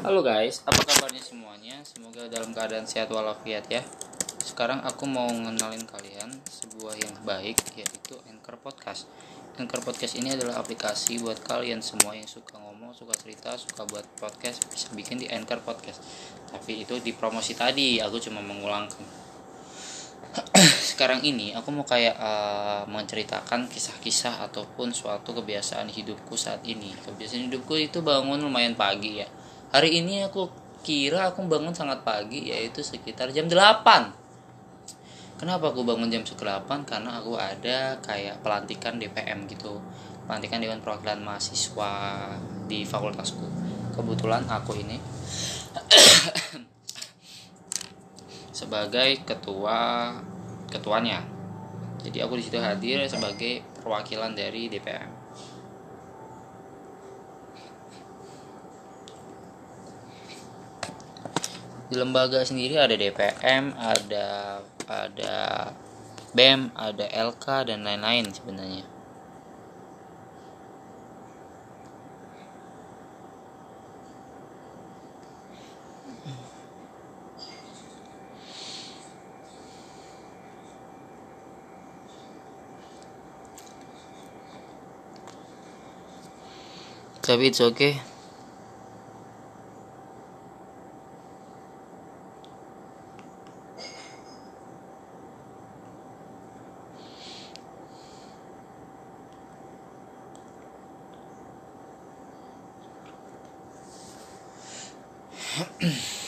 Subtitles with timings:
[0.00, 1.76] Halo guys, apa kabarnya semuanya?
[1.84, 3.84] Semoga dalam keadaan sehat walafiat ya.
[4.40, 9.04] Sekarang aku mau ngenalin kalian sebuah yang baik yaitu Anchor Podcast.
[9.60, 14.08] Anchor Podcast ini adalah aplikasi buat kalian semua yang suka ngomong, suka cerita, suka buat
[14.16, 16.00] podcast bisa bikin di Anchor Podcast.
[16.48, 19.04] Tapi itu di promosi tadi, aku cuma mengulangkan.
[20.96, 26.88] Sekarang ini aku mau kayak uh, menceritakan kisah-kisah ataupun suatu kebiasaan hidupku saat ini.
[27.04, 29.28] Kebiasaan hidupku itu bangun lumayan pagi ya
[29.70, 30.50] Hari ini aku
[30.82, 36.66] kira aku bangun sangat pagi yaitu sekitar jam 8 Kenapa aku bangun jam 8?
[36.82, 39.78] Karena aku ada kayak pelantikan DPM gitu.
[40.26, 41.92] Pelantikan Dewan Perwakilan Mahasiswa
[42.66, 43.46] di fakultasku.
[43.94, 44.98] Kebetulan aku ini
[48.58, 50.10] sebagai ketua
[50.66, 51.22] ketuanya.
[52.02, 55.19] Jadi aku di situ hadir sebagai perwakilan dari DPM
[61.90, 65.34] di lembaga sendiri ada DPM ada ada
[66.30, 68.86] BEM ada LK dan lain-lain sebenarnya.
[87.20, 88.09] Tapi it's okay
[105.60, 105.66] Huh?